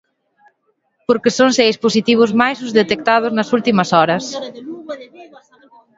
[1.07, 4.25] Porque son seis positivos máis os detectados nas últimas horas.